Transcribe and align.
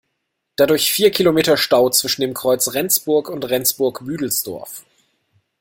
Dadurch 0.55 0.91
vier 0.91 1.11
Kilometer 1.11 1.57
Stau 1.57 1.91
zwischen 1.91 2.21
dem 2.21 2.33
Kreuz 2.33 2.73
Rendsburg 2.73 3.29
und 3.29 3.47
Rendsburg-Büdelsdorf. 3.47 4.83